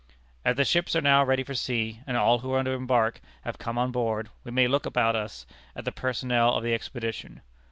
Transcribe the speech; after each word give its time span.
As 0.43 0.55
the 0.55 0.65
ships 0.65 0.95
are 0.95 1.01
now 1.01 1.23
ready 1.23 1.43
for 1.43 1.53
sea, 1.53 1.99
and 2.07 2.17
all 2.17 2.39
who 2.39 2.51
are 2.53 2.63
to 2.63 2.71
embark 2.71 3.21
have 3.43 3.59
come 3.59 3.77
on 3.77 3.91
board, 3.91 4.29
we 4.43 4.49
may 4.49 4.67
look 4.67 4.87
about 4.87 5.15
us 5.15 5.45
at 5.75 5.85
the 5.85 5.91
personnel 5.91 6.55
of 6.55 6.63
the 6.63 6.73
expedition. 6.73 7.41